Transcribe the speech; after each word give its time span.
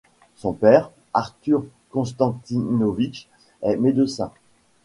Son 0.35 0.53
père, 0.53 0.89
Arthur 1.13 1.63
Constantinovich, 1.91 3.29
est 3.61 3.75
médecin. 3.77 4.31